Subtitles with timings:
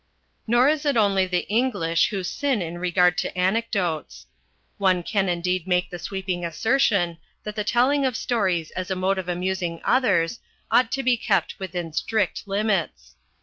[0.47, 4.25] Nor is it only the English who sin in regard to anecdotes.
[4.79, 9.19] One can indeed make the sweeping assertion that the telling of stories as a mode
[9.19, 10.39] of amusing others
[10.71, 13.15] ought to be kept within strict limits.